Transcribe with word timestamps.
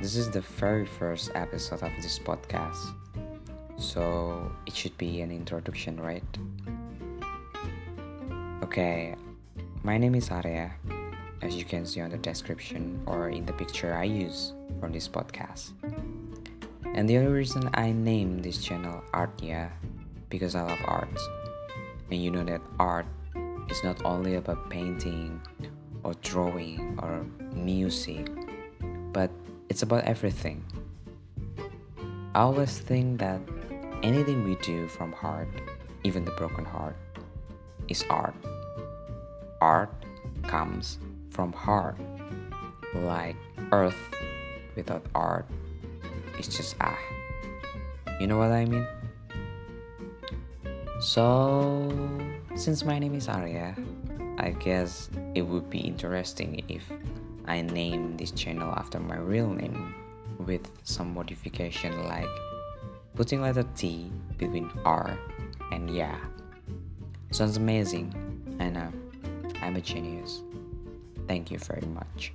this 0.00 0.16
is 0.16 0.30
the 0.30 0.40
very 0.40 0.86
first 0.86 1.30
episode 1.34 1.82
of 1.82 1.90
this 2.00 2.18
podcast, 2.18 2.94
so 3.76 4.50
it 4.66 4.74
should 4.74 4.96
be 4.98 5.20
an 5.22 5.30
introduction, 5.30 6.00
right? 6.00 6.24
Okay, 8.62 9.14
my 9.82 9.98
name 9.98 10.14
is 10.14 10.30
Arya, 10.30 10.72
as 11.42 11.56
you 11.56 11.64
can 11.64 11.84
see 11.84 12.00
on 12.00 12.10
the 12.10 12.18
description 12.18 13.02
or 13.06 13.30
in 13.30 13.44
the 13.44 13.52
picture 13.52 13.94
I 13.94 14.04
use 14.04 14.52
from 14.78 14.92
this 14.92 15.08
podcast. 15.08 15.72
And 16.94 17.08
the 17.08 17.16
other 17.16 17.32
reason 17.32 17.70
I 17.74 17.90
named 17.90 18.44
this 18.44 18.62
channel 18.62 19.02
Artya 19.14 19.70
because 20.28 20.54
I 20.54 20.62
love 20.62 20.78
art. 20.84 21.18
And 22.10 22.22
you 22.22 22.30
know 22.30 22.44
that 22.44 22.60
art 22.78 23.06
is 23.70 23.82
not 23.82 24.04
only 24.04 24.36
about 24.36 24.68
painting 24.70 25.40
or 26.04 26.14
drawing 26.22 26.98
or 27.02 27.26
music, 27.54 28.28
but 29.12 29.30
it's 29.68 29.82
about 29.82 30.04
everything. 30.04 30.64
I 32.34 32.40
always 32.40 32.78
think 32.78 33.20
that 33.20 33.40
anything 34.02 34.44
we 34.44 34.56
do 34.56 34.88
from 34.88 35.12
heart, 35.12 35.48
even 36.04 36.24
the 36.24 36.32
broken 36.32 36.64
heart, 36.64 36.96
is 37.88 38.04
art. 38.08 38.34
Art 39.60 39.92
comes 40.44 40.98
from 41.30 41.52
heart, 41.52 41.96
like 42.94 43.36
earth 43.70 43.98
without 44.74 45.04
art 45.14 45.46
it's 46.38 46.56
just 46.56 46.74
ah. 46.80 46.98
You 48.20 48.26
know 48.26 48.38
what 48.38 48.50
I 48.50 48.64
mean? 48.64 48.86
So, 51.00 51.86
since 52.54 52.84
my 52.84 52.98
name 52.98 53.14
is 53.14 53.28
Arya, 53.28 53.74
I 54.38 54.50
guess 54.50 55.10
it 55.34 55.42
would 55.42 55.68
be 55.70 55.78
interesting 55.78 56.64
if 56.68 56.90
I 57.46 57.62
name 57.62 58.16
this 58.16 58.30
channel 58.30 58.72
after 58.76 58.98
my 58.98 59.16
real 59.16 59.48
name 59.48 59.94
with 60.38 60.70
some 60.84 61.14
modification 61.14 62.04
like 62.04 62.28
putting 63.14 63.42
letter 63.42 63.64
T 63.76 64.10
between 64.38 64.70
R 64.84 65.16
and 65.70 65.90
yeah. 65.90 66.18
Sounds 67.30 67.56
amazing. 67.56 68.14
I 68.60 68.68
know. 68.68 68.92
Uh, 69.24 69.48
I'm 69.62 69.76
a 69.76 69.80
genius. 69.80 70.42
Thank 71.26 71.50
you 71.50 71.58
very 71.58 71.86
much. 71.86 72.32